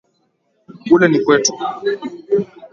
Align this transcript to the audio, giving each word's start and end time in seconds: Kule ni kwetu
Kule 0.87 1.07
ni 1.07 1.19
kwetu 1.25 1.53